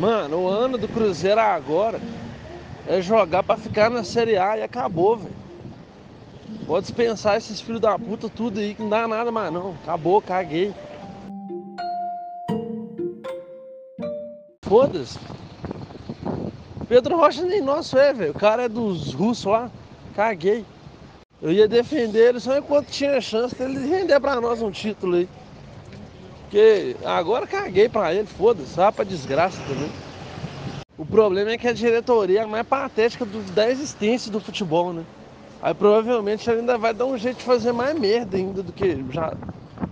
[0.00, 2.00] Mano, o ano do Cruzeiro agora
[2.88, 5.34] é jogar pra ficar na Série A e acabou, velho.
[6.66, 9.74] Pode dispensar esses filhos da puta tudo aí que não dá nada mais não.
[9.82, 10.72] Acabou, caguei.
[14.62, 15.18] Foda-se.
[16.88, 18.30] Pedro Rocha nem nosso é, velho.
[18.30, 19.70] O cara é dos russos lá.
[20.16, 20.64] Caguei.
[21.42, 25.28] Eu ia defender ele só enquanto tinha chance dele render pra nós um título aí.
[26.50, 29.88] Porque agora caguei pra ele, foda-se, vá pra desgraça também.
[30.98, 34.92] O problema é que a diretoria é a mais patética do, da existência do futebol,
[34.92, 35.04] né?
[35.62, 38.98] Aí provavelmente ele ainda vai dar um jeito de fazer mais merda ainda do que
[39.10, 39.32] já,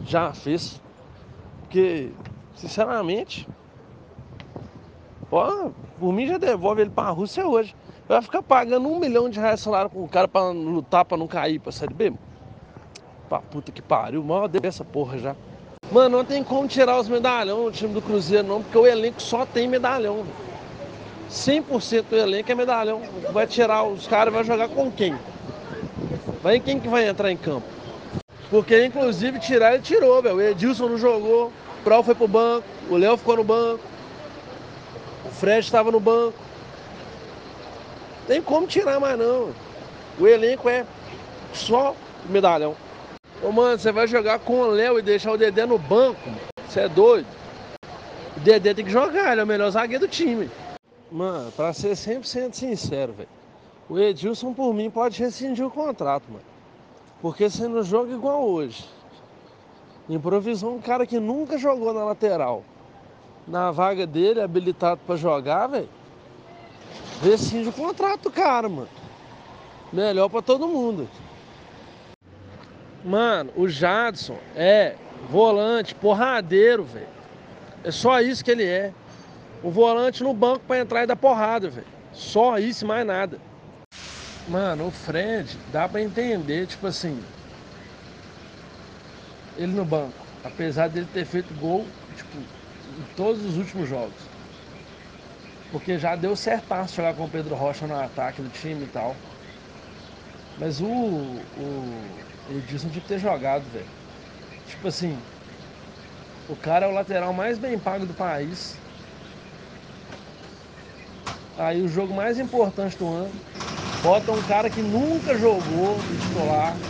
[0.04, 0.80] já fez.
[1.62, 2.10] Porque,
[2.56, 3.46] sinceramente,
[5.30, 7.72] Pô, por mim já devolve ele pra Rússia hoje.
[8.08, 11.28] Vai ficar pagando um milhão de reais salário com o cara pra lutar pra não
[11.28, 12.12] cair pra Série B?
[13.28, 15.36] Pra puta que pariu, mal essa porra já.
[15.90, 19.22] Mano, não tem como tirar os medalhão do time do Cruzeiro não, porque o elenco
[19.22, 20.26] só tem medalhão.
[21.30, 23.02] 100% do elenco é medalhão.
[23.32, 25.16] Vai tirar os caras, vai jogar com quem?
[26.42, 27.66] Vai quem que vai entrar em campo?
[28.50, 30.36] Porque inclusive tirar ele tirou, velho.
[30.36, 33.80] O Edilson não jogou, o Prol foi pro banco, o Léo ficou no banco.
[35.24, 36.38] O Fred estava no banco.
[38.26, 39.52] Tem como tirar mais não.
[40.18, 40.84] O elenco é
[41.54, 41.94] só
[42.28, 42.76] medalhão.
[43.42, 46.20] Ô mano, você vai jogar com o Léo e deixar o Dedé no banco?
[46.66, 47.26] Você é doido?
[48.36, 50.50] O Dedé tem que jogar, ele é o melhor zagueiro do time.
[51.10, 53.28] Mano, pra ser 100% sincero, velho.
[53.88, 56.44] O Edilson, por mim, pode rescindir o contrato, mano.
[57.22, 58.84] Porque você não joga igual hoje.
[60.08, 62.64] Improvisou um cara que nunca jogou na lateral
[63.48, 65.88] na vaga dele, habilitado para jogar, velho,
[67.22, 68.88] rescinde o contrato, cara, mano.
[69.90, 71.08] Melhor para todo mundo.
[73.08, 74.94] Mano, o Jadson é
[75.30, 77.08] volante, porradeiro, velho.
[77.82, 78.92] É só isso que ele é.
[79.62, 81.86] O volante no banco para entrar e dar porrada, velho.
[82.12, 83.40] Só isso, mais nada.
[84.46, 87.18] Mano, o Fred, dá para entender, tipo assim,
[89.56, 90.12] ele no banco,
[90.44, 94.20] apesar dele ter feito gol, tipo, em todos os últimos jogos.
[95.72, 99.16] Porque já deu certaço jogar com o Pedro Rocha no ataque do time e tal.
[100.58, 100.88] Mas o,
[101.52, 103.92] o Edilson tinha que ter jogado, velho.
[104.64, 105.28] Tipo assim,
[106.46, 108.84] o cara é o lateral mais bem pago do país.
[111.54, 113.42] Aí o jogo mais importante do ano,
[113.98, 116.86] bota um cara que nunca jogou de titular,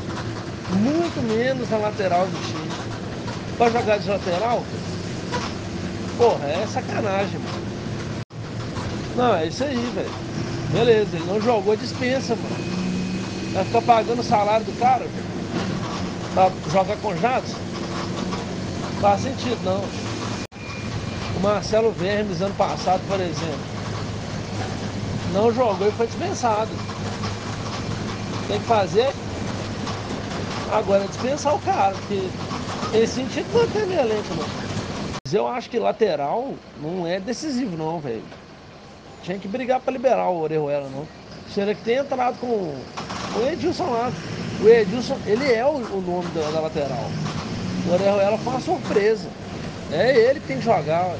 [0.68, 2.84] muito menos na lateral do time.
[3.56, 4.72] Pra jogar de lateral,
[6.16, 7.66] Porra, é sacanagem, mano.
[9.12, 10.18] Não, é isso aí, velho.
[10.68, 12.66] Beleza, ele não jogou dispensa, mano.
[13.52, 15.06] Vai ficar pagando o salário do cara.
[16.34, 17.52] Pra jogar com jatos?
[17.52, 19.82] Não faz sentido, não.
[21.36, 23.60] O Marcelo Vermes, ano passado, por exemplo,
[25.32, 26.70] não jogou e foi dispensado.
[28.48, 29.12] Tem que fazer
[30.72, 32.28] agora é dispensar o cara, porque
[32.92, 34.48] tem sentido manter minha elenco, mano.
[35.32, 38.22] Eu acho que lateral não é decisivo não, velho.
[39.22, 41.06] Tinha que brigar para liberar o Orejuela, não.
[41.52, 42.74] Seria que tem entrado com
[43.36, 44.12] o Edilson lá.
[44.62, 47.10] O Edilson, ele é o, o nome da, da, lateral.
[47.86, 49.28] O Orejuela foi uma surpresa.
[49.90, 51.14] É ele que tem que jogar.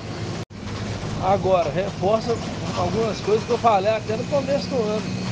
[1.22, 2.36] Agora, reforça
[2.76, 5.28] algumas coisas que eu falei até no começo do ano.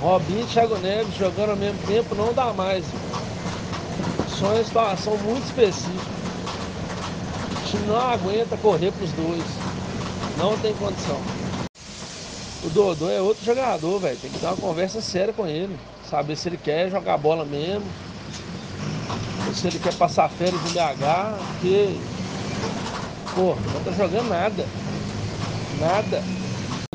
[0.00, 2.84] Robinho e Thiago Neves jogando ao mesmo tempo não dá mais.
[4.28, 6.18] Só uma situação muito específica
[7.68, 9.44] time não aguenta correr para os dois.
[10.38, 11.20] Não tem condição.
[12.62, 14.18] O Dodô é outro jogador, velho.
[14.18, 15.78] Tem que dar uma conversa séria com ele.
[16.10, 17.86] Saber se ele quer jogar bola mesmo.
[19.54, 21.38] Se ele quer passar férias em BH.
[21.52, 21.96] Porque,
[23.34, 24.66] pô, não tá jogando nada.
[25.80, 26.22] Nada.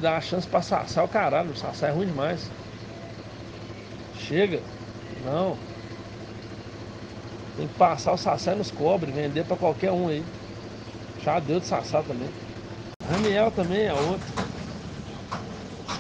[0.02, 1.52] Dá uma chance pra Sassá, o caralho.
[1.52, 2.52] O Sassá é ruim demais.
[4.20, 4.60] Chega.
[5.26, 5.58] Não.
[7.56, 10.26] Tem que passar o Sassá nos cobre, vender pra qualquer um aí.
[11.24, 12.30] Já deu de Sassá também.
[13.10, 14.43] Raniel também é outro.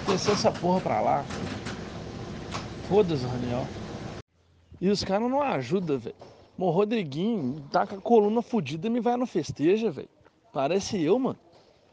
[0.08, 1.26] Desceu essa porra pra lá.
[2.90, 3.66] Foda-se, Raniel.
[4.80, 6.16] E os caras não ajudam, velho.
[6.58, 10.10] O Rodriguinho tá com a coluna fodida e me vai no festeja, velho.
[10.52, 11.40] Parece eu, mano.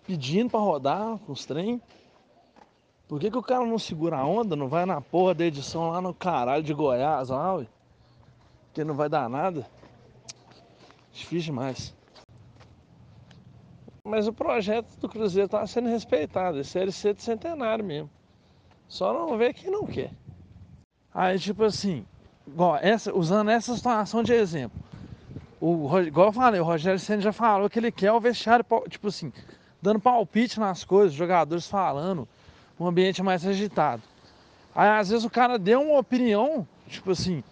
[0.06, 1.80] Pedindo pra rodar com os trem.
[3.08, 4.54] Por que, que o cara não segura a onda?
[4.54, 7.66] Não vai na porra da edição lá no caralho de Goiás, lá, ué?
[8.66, 9.66] Porque não vai dar nada.
[11.12, 11.94] Difícil demais.
[14.10, 18.10] Mas o projeto do Cruzeiro está sendo respeitado, esse LC de centenário mesmo.
[18.88, 20.10] Só não vê quem não quer.
[21.14, 22.04] Aí, tipo assim,
[22.44, 24.76] igual essa, usando essa situação de exemplo.
[25.60, 29.06] O, igual eu falei, o Rogério Senna já falou que ele quer o vestiário, tipo
[29.06, 29.32] assim,
[29.80, 32.26] dando palpite nas coisas, jogadores falando,
[32.80, 34.02] um ambiente mais agitado.
[34.74, 37.44] Aí às vezes o cara deu uma opinião, tipo assim,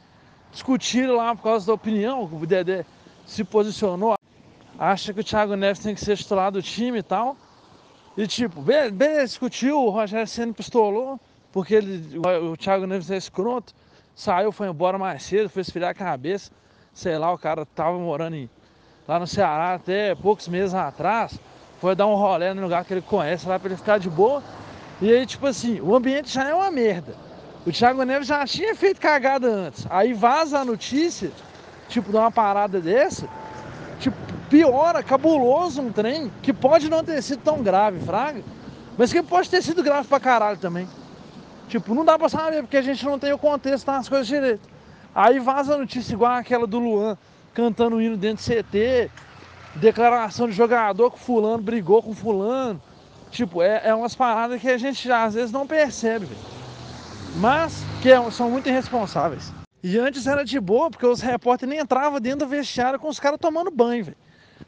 [0.51, 2.85] discutiram lá por causa da opinião, o Dedé
[3.25, 4.18] se posicionou,
[4.79, 7.37] acha que o Thiago Neves tem que ser titular do time e tal.
[8.17, 11.21] E tipo, beleza, discutiu, o Rogério Senna pistolou,
[11.53, 13.75] porque ele, o, o Thiago Neves é escroto,
[14.15, 16.51] saiu, foi embora mais cedo, foi esfriar a cabeça.
[16.93, 18.51] Sei lá, o cara tava morando em,
[19.07, 21.39] lá no Ceará até poucos meses atrás,
[21.81, 24.43] foi dar um rolê no lugar que ele conhece lá pra ele ficar de boa.
[25.01, 27.15] E aí, tipo assim, o ambiente já é uma merda.
[27.65, 29.87] O Thiago Neves já tinha feito cagada antes.
[29.89, 31.31] Aí vaza a notícia,
[31.89, 33.29] tipo, de uma parada dessa,
[33.99, 34.17] tipo,
[34.49, 38.43] piora, cabuloso um trem, que pode não ter sido tão grave, fraga,
[38.97, 40.89] mas que pode ter sido grave pra caralho também.
[41.69, 44.69] Tipo, não dá pra saber, porque a gente não tem o contexto das coisas direito.
[45.15, 47.17] Aí vaza notícia igual aquela do Luan,
[47.53, 49.11] cantando o hino dentro do CT,
[49.75, 52.81] declaração de jogador que fulano brigou com fulano.
[53.31, 56.59] Tipo, é, é umas paradas que a gente às vezes não percebe, véio
[57.37, 59.53] mas que é são muito irresponsáveis.
[59.83, 63.21] E antes era de boa, porque os repórteres nem entravam dentro do vestiário com os
[63.21, 64.17] caras tomando banho, velho.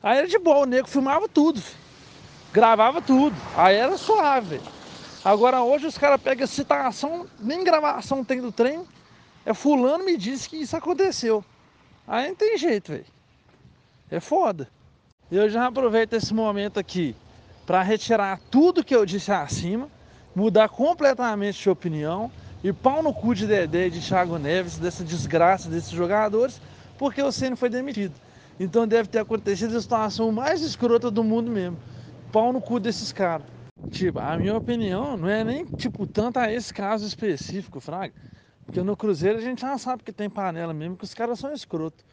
[0.02, 1.60] Aí era de boa, o nego filmava tudo,
[2.52, 3.34] gravava tudo.
[3.56, 4.60] Aí era suave.
[5.24, 8.86] Agora hoje os caras pegam citação, nem gravação tem do trem.
[9.44, 11.44] É fulano me disse que isso aconteceu.
[12.06, 13.04] Aí não tem jeito, velho.
[14.10, 14.68] É foda.
[15.30, 17.14] Eu já aproveito esse momento aqui
[17.66, 19.88] para retirar tudo que eu disse acima,
[20.34, 22.30] mudar completamente de opinião
[22.62, 26.60] e pau no cu de Dedé de Thiago Neves, dessa desgraça desses jogadores,
[26.98, 28.14] porque o Senna foi demitido.
[28.58, 31.78] Então deve ter acontecido a situação mais escrota do mundo mesmo.
[32.30, 33.46] Pau no cu desses caras.
[33.90, 38.14] Tipo, a minha opinião não é nem, tipo, tanto a esse caso específico, Fraga.
[38.66, 41.52] Porque no Cruzeiro a gente já sabe que tem panela mesmo, que os caras são
[41.52, 42.04] escroto.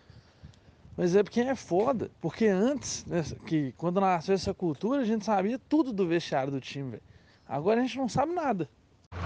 [0.96, 2.10] Mas é porque é foda.
[2.20, 6.60] Porque antes, né, que quando nasceu essa cultura, a gente sabia tudo do vestiário do
[6.60, 7.04] time, velho.
[7.48, 8.68] Agora a gente não sabe nada.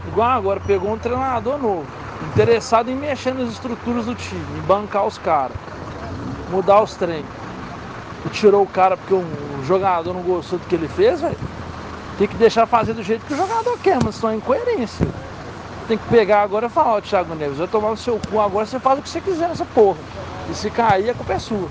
[0.07, 1.85] Igual agora, pegou um treinador novo,
[2.31, 5.55] interessado em mexer nas estruturas do time, em bancar os caras,
[6.49, 7.29] mudar os treinos.
[8.25, 9.25] E tirou o cara porque o
[9.63, 11.37] jogador não gostou do que ele fez, velho.
[12.17, 15.07] Tem que deixar fazer do jeito que o jogador quer, mas só é incoerência.
[15.87, 18.65] Tem que pegar agora e falar, ó, Thiago Neves, vai tomar no seu cu agora,
[18.65, 19.97] você faz o que você quiser nessa porra.
[20.49, 21.67] E se cair, a culpa é sua.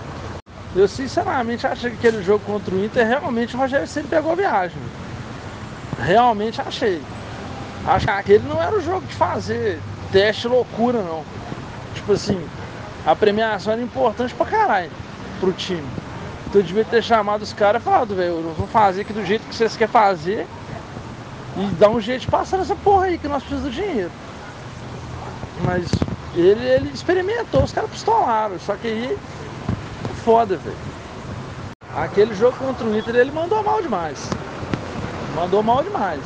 [0.75, 4.78] Eu sinceramente achei que aquele jogo contra o Inter, realmente o Rogério sempre pegou viagem.
[6.00, 7.02] Realmente achei.
[7.87, 9.81] Acho que aquele não era o jogo de fazer
[10.12, 11.25] teste loucura, não.
[11.94, 12.41] Tipo assim,
[13.06, 14.91] a premiação era importante pra caralho
[15.38, 15.87] pro time.
[16.47, 19.47] Então eu devia ter chamado os caras e falado, velho, vou fazer aqui do jeito
[19.47, 20.47] que vocês querem fazer
[21.56, 24.11] e dar um jeito de passar nessa porra aí que nós precisamos do dinheiro.
[25.65, 25.88] Mas
[26.35, 29.19] ele, ele experimentou, os caras pistolaram, só que aí
[30.25, 30.77] foda, velho.
[31.97, 34.29] Aquele jogo contra o Inter ele mandou mal demais.
[35.35, 36.21] Mandou mal demais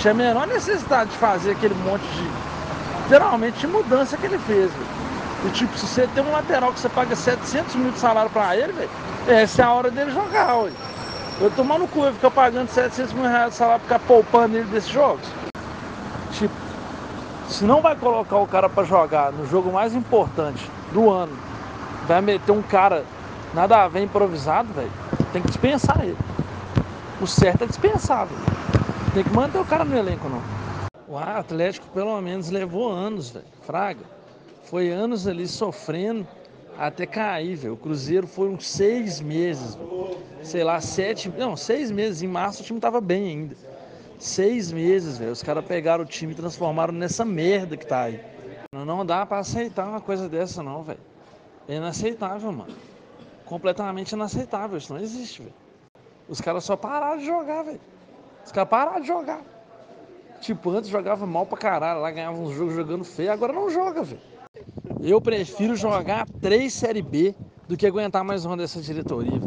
[0.00, 2.50] tinha a menor necessidade de fazer aquele monte de.
[3.02, 4.86] Literalmente de mudança que ele fez, velho.
[5.46, 8.56] E tipo, se você tem um lateral que você paga 700 mil de salário pra
[8.56, 8.90] ele, velho,
[9.28, 10.70] essa é a hora dele jogar, ué.
[11.40, 14.66] Eu tomar no cu, eu ficar pagando 700 mil reais de salário ficar poupando ele
[14.66, 15.26] desses jogos.
[16.32, 16.54] Tipo,
[17.48, 21.32] se não vai colocar o cara pra jogar no jogo mais importante do ano,
[22.06, 23.04] vai meter um cara
[23.52, 24.92] nada a ver improvisado, velho,
[25.32, 26.18] tem que dispensar ele.
[27.20, 28.60] O certo é dispensar, velho.
[29.12, 30.40] Tem que manter o cara no elenco, não.
[31.08, 33.44] O Atlético, pelo menos, levou anos, velho.
[33.62, 34.04] Fraga.
[34.62, 36.24] Foi anos ali sofrendo
[36.78, 37.74] até cair, velho.
[37.74, 40.16] O Cruzeiro uns seis meses, véio.
[40.44, 42.22] sei lá, sete, não, seis meses.
[42.22, 43.56] Em março o time tava bem ainda.
[44.16, 45.32] Seis meses, velho.
[45.32, 48.20] Os caras pegaram o time e transformaram nessa merda que tá aí.
[48.72, 51.00] Não dá para aceitar uma coisa dessa, não, velho.
[51.68, 52.76] É inaceitável, mano.
[53.44, 54.78] Completamente inaceitável.
[54.78, 55.54] Isso não existe, velho.
[56.28, 57.80] Os caras só pararam de jogar, velho.
[58.50, 59.42] Os caras pararam de jogar.
[60.40, 64.02] Tipo, antes jogava mal pra caralho, lá ganhava uns jogos jogando feio, agora não joga,
[64.02, 64.20] velho.
[65.00, 67.32] Eu prefiro jogar três Série B
[67.68, 69.40] do que aguentar mais uma dessa diretoria.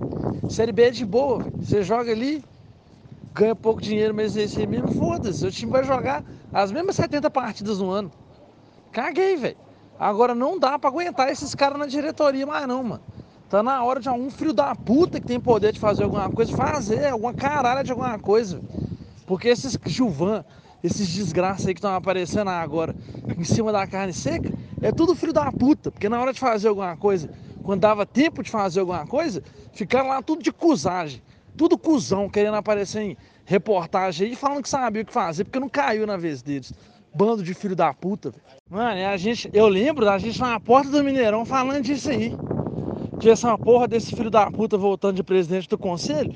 [0.49, 1.53] Série B é de boa, véio.
[1.59, 2.45] você joga ali,
[3.33, 5.45] ganha pouco dinheiro, mas esse mesmo, foda-se.
[5.45, 8.09] O time vai jogar as mesmas 70 partidas no ano.
[8.93, 9.57] Caguei, velho.
[9.99, 13.03] Agora não dá pra aguentar esses caras na diretoria mais não, mano.
[13.49, 16.55] Tá na hora de algum filho da puta que tem poder de fazer alguma coisa,
[16.55, 18.61] fazer alguma caralho de alguma coisa.
[19.25, 20.43] Porque esses Gilvan,
[20.83, 22.95] esses desgraças aí que estão aparecendo agora
[23.37, 24.51] em cima da carne seca,
[24.81, 25.91] é tudo filho da puta.
[25.91, 27.29] Porque na hora de fazer alguma coisa,
[27.63, 31.21] quando dava tempo de fazer alguma coisa, ficaram lá tudo de cusagem.
[31.55, 35.69] Tudo cuzão, querendo aparecer em reportagem aí, falando que sabia o que fazer, porque não
[35.69, 36.73] caiu na vez deles.
[37.15, 38.43] Bando de filho da puta, velho.
[38.69, 42.35] Mano, a gente, eu lembro da gente na porta do Mineirão falando disso aí
[43.19, 46.33] que essa porra desse filho da puta voltando de presidente do conselho,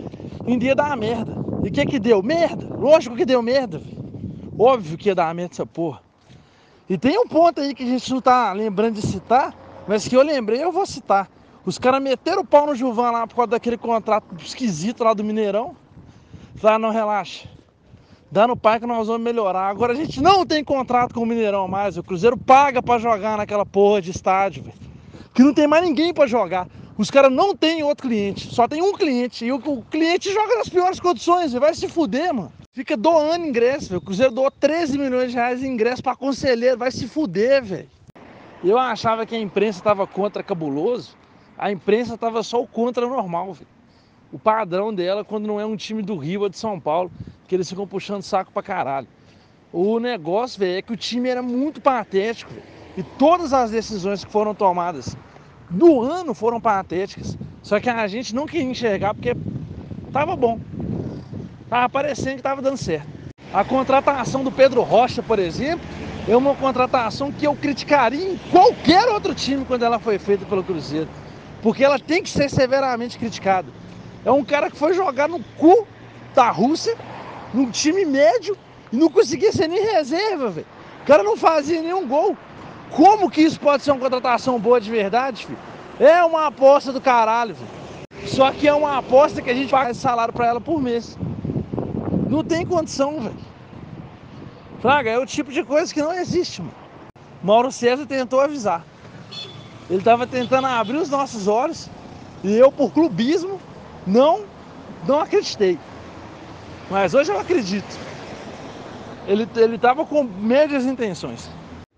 [0.48, 1.47] um dia dar merda.
[1.68, 2.24] E o que que deu?
[2.24, 2.66] Merda!
[2.78, 3.82] Lógico que deu merda.
[4.58, 6.02] Óbvio que ia dar merda essa porra.
[6.90, 9.54] E tem um ponto aí que a gente não tá lembrando de citar,
[9.86, 11.30] mas que eu lembrei eu vou citar.
[11.66, 15.26] Os caras meteram o pau no Gilvan lá por causa daquele contrato esquisito lá do
[15.26, 15.76] Mineirão.
[16.56, 17.50] Falaram, não, relaxa.
[18.32, 19.68] Dá no pai que nós vamos melhorar.
[19.68, 21.98] Agora a gente não tem contrato com o Mineirão mais.
[21.98, 24.78] O Cruzeiro paga para jogar naquela porra de estádio, velho.
[25.34, 26.66] Que não tem mais ninguém para jogar.
[26.98, 29.46] Os caras não tem outro cliente, só tem um cliente.
[29.46, 32.52] E o, o cliente joga nas piores condições, vai se fuder, mano.
[32.74, 34.00] Fica doando ingresso, velho.
[34.00, 37.90] O Cruzeiro doou 13 milhões de reais em ingresso para conselheiro, vai se fuder, velho.
[38.64, 41.16] Eu achava que a imprensa estava contra cabuloso
[41.58, 43.54] a imprensa estava só o contra normal.
[43.54, 43.68] Véio.
[44.32, 47.12] O padrão dela quando não é um time do Rio ou de São Paulo,
[47.48, 49.08] que eles ficam puxando saco pra caralho.
[49.74, 52.54] O negócio, velho, é que o time era muito patético.
[52.96, 55.18] E todas as decisões que foram tomadas
[55.70, 57.38] no ano foram patéticas.
[57.62, 59.36] Só que a gente não queria enxergar porque
[60.12, 60.60] tava bom.
[61.70, 63.08] Tava parecendo que tava dando certo.
[63.54, 65.86] A contratação do Pedro Rocha, por exemplo,
[66.28, 70.64] é uma contratação que eu criticaria em qualquer outro time quando ela foi feita pelo
[70.64, 71.10] Cruzeiro
[71.62, 73.68] porque ela tem que ser severamente criticada.
[74.24, 75.88] É um cara que foi jogar no cu
[76.34, 76.96] da Rússia,
[77.54, 78.58] num time médio,
[78.92, 80.68] e não conseguia ser nem reserva, velho.
[81.02, 82.38] O cara não fazia nenhum gol.
[82.92, 85.60] Como que isso pode ser uma contratação boa de verdade, filho?
[86.00, 88.28] É uma aposta do caralho, velho.
[88.28, 91.18] Só que é uma aposta que a gente paga salário para ela por mês.
[92.30, 93.36] Não tem condição, velho.
[94.82, 96.74] Fraga, é o tipo de coisa que não existe, mano.
[97.44, 98.84] Mauro César tentou avisar.
[99.90, 101.90] Ele estava tentando abrir os nossos olhos
[102.44, 103.60] e eu, por clubismo,
[104.06, 104.44] não,
[105.08, 105.80] não acreditei.
[106.90, 107.98] Mas hoje eu acredito.
[109.28, 111.50] Ele estava com médias intenções.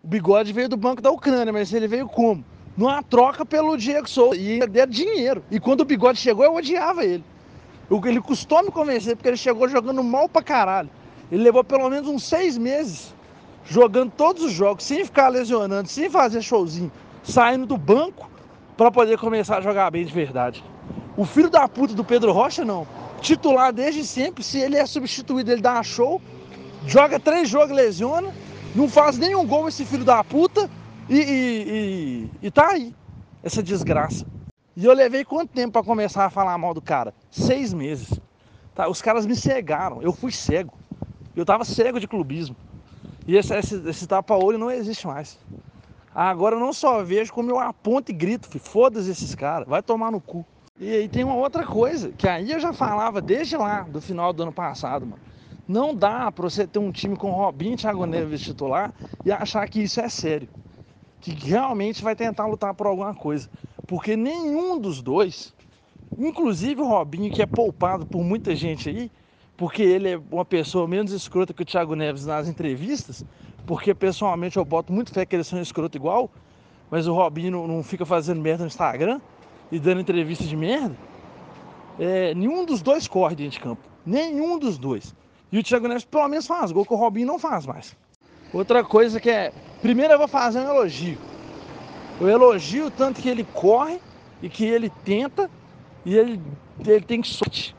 [0.10, 2.44] Bigode veio do Banco da Ucrânia, mas ele veio como?
[2.76, 4.36] Numa troca pelo Diego Souza.
[4.36, 5.44] E ele era dinheiro.
[5.52, 7.24] E quando o bigode chegou, eu odiava ele.
[8.06, 10.90] Ele custou me convencer, porque ele chegou jogando mal pra caralho.
[11.32, 13.14] Ele levou pelo menos uns seis meses
[13.66, 16.92] jogando todos os jogos, sem ficar lesionando, sem fazer showzinho
[17.24, 18.28] saindo do banco
[18.76, 20.64] para poder começar a jogar bem de verdade.
[21.16, 22.88] O filho da puta do Pedro Rocha, não.
[23.22, 26.22] Titular desde sempre, se ele é substituído, ele dá show,
[26.88, 28.34] joga três jogos, lesiona,
[28.76, 30.70] não faz nenhum gol esse filho da puta
[31.10, 32.94] e, e, e, e tá aí,
[33.44, 34.26] essa desgraça.
[34.76, 37.14] E eu levei quanto tempo para começar a falar mal do cara?
[37.32, 38.20] Seis meses.
[38.74, 38.88] Tá?
[38.88, 40.74] Os caras me cegaram, eu fui cego.
[41.36, 42.56] Eu tava cego de clubismo.
[43.28, 45.38] E esse, esse, esse tapa-olho não existe mais.
[46.14, 50.12] Agora eu não só vejo como eu aponto e grito, foda-se esses caras, vai tomar
[50.12, 50.46] no cu.
[50.80, 54.32] E aí tem uma outra coisa, que aí eu já falava desde lá, do final
[54.32, 55.22] do ano passado, mano.
[55.70, 58.92] Não dá pra você ter um time com Robinho e Thiago Neves titular
[59.24, 60.50] e achar que isso é sério.
[61.22, 63.48] Que realmente vai tentar lutar por alguma coisa.
[63.86, 65.54] Porque nenhum dos dois,
[66.18, 69.12] inclusive o Robinho, que é poupado por muita gente aí,
[69.56, 73.24] porque ele é uma pessoa menos escrota que o Thiago Neves nas entrevistas,
[73.64, 76.32] porque pessoalmente eu boto muito fé que eles são escroto igual,
[76.90, 79.22] mas o Robinho não, não fica fazendo merda no Instagram
[79.72, 80.96] e dando entrevista de merda.
[82.00, 83.88] É, nenhum dos dois corre dentro de campo.
[84.04, 85.14] Nenhum dos dois.
[85.52, 87.96] E o Thiago Neves pelo menos faz gol, que o Robinho não faz mais.
[88.54, 89.52] Outra coisa que é.
[89.82, 91.18] Primeiro eu vou fazer um elogio.
[92.20, 94.00] Eu elogio tanto que ele corre
[94.42, 95.50] e que ele tenta
[96.06, 96.42] e ele,
[96.80, 97.76] ele tem sorte.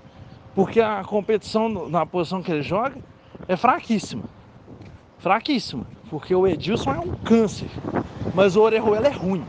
[0.54, 2.96] Porque a competição na posição que ele joga
[3.46, 4.24] é fraquíssima
[5.20, 7.68] fraquíssima, porque o Edilson é um câncer,
[8.34, 9.44] mas o Orejuela é ruim.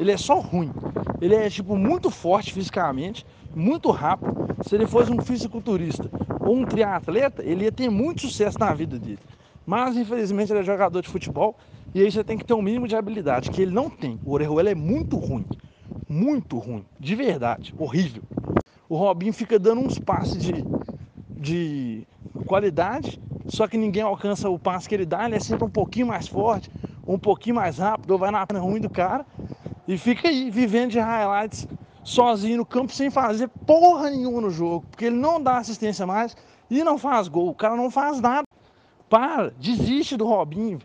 [0.00, 0.72] Ele é só ruim.
[1.20, 4.34] Ele é tipo muito forte fisicamente, muito rápido.
[4.66, 6.10] Se ele fosse um fisiculturista
[6.46, 9.18] um triatleta, ele ia ter muito sucesso na vida dele.
[9.66, 11.56] Mas infelizmente ele é jogador de futebol
[11.94, 14.18] e aí você tem que ter um mínimo de habilidade que ele não tem.
[14.24, 15.46] O Orejuela é muito ruim,
[16.08, 18.22] muito ruim, de verdade, horrível.
[18.88, 20.64] O Robinho fica dando uns passes de,
[21.30, 22.06] de
[22.46, 26.06] qualidade só que ninguém alcança o passo que ele dá, ele é sempre um pouquinho
[26.06, 26.70] mais forte,
[27.06, 29.26] um pouquinho mais rápido, ou vai na perna ruim do cara
[29.86, 31.68] e fica aí vivendo de highlights
[32.04, 36.36] sozinho no campo sem fazer porra nenhuma no jogo, porque ele não dá assistência mais
[36.70, 38.46] e não faz gol, o cara não faz nada.
[39.08, 40.78] Para, desiste do Robinho.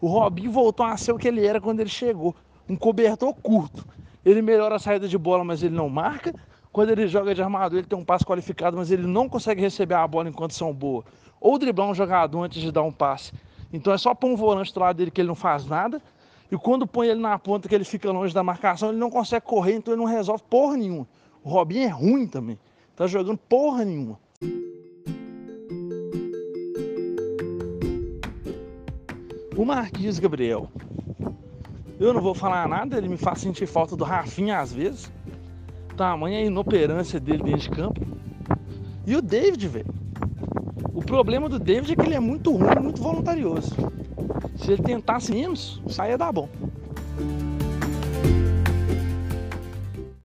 [0.00, 2.34] O Robinho voltou a ser o que ele era quando ele chegou,
[2.68, 3.86] um cobertor curto.
[4.24, 6.34] Ele melhora a saída de bola, mas ele não marca.
[6.72, 9.94] Quando ele joga de armador, ele tem um passe qualificado, mas ele não consegue receber
[9.94, 11.04] a bola em condição boa
[11.44, 13.30] ou driblar um jogador antes de dar um passe.
[13.70, 16.00] Então é só pôr um volante do lado dele que ele não faz nada.
[16.50, 19.44] E quando põe ele na ponta que ele fica longe da marcação, ele não consegue
[19.44, 21.06] correr, então ele não resolve porra nenhuma.
[21.42, 22.58] O Robinho é ruim também.
[22.94, 24.18] Tá jogando porra nenhuma.
[29.56, 30.70] O Marquinhos Gabriel.
[31.98, 35.12] Eu não vou falar nada, ele me faz sentir falta do Rafinha às vezes.
[35.96, 38.00] tamanha inoperância dele dentro de campo.
[39.06, 39.94] E o David, velho.
[40.92, 43.74] O problema do David é que ele é muito ruim, muito voluntarioso.
[44.56, 46.48] Se ele tentasse menos, saia dar bom.